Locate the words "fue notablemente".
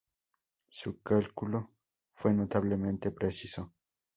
2.15-3.11